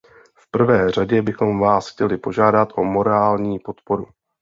[0.35, 4.05] V prvé řadě bychom vás chtěli požádat o morální podporu.